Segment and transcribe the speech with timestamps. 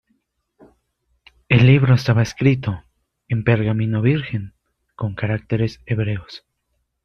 [1.47, 2.81] El libro estaba escrito
[3.27, 4.55] en pergamino virgen
[4.95, 6.43] con caracteres hebreos.